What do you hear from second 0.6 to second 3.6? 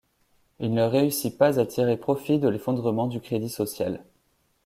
ne réussit pas à tirer profit de l'effondrement du Crédit